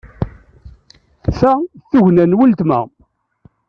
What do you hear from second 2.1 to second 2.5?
n